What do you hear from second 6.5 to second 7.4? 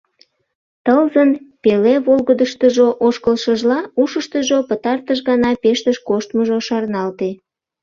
шарналте.